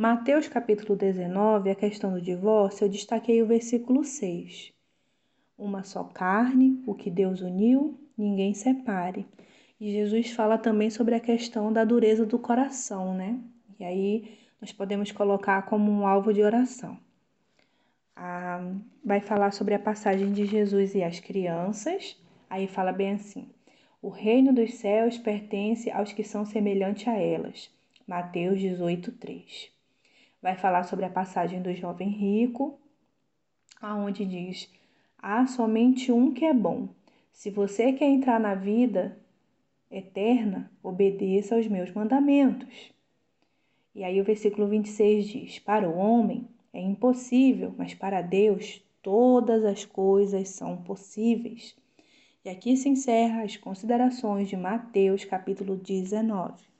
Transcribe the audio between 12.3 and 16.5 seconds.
coração, né? E aí nós podemos colocar como um alvo de